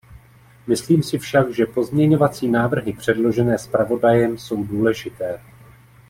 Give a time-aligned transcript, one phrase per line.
[0.67, 5.39] Myslím si však, že pozměňovací návrhy předložené zpravodajem jsou důležité.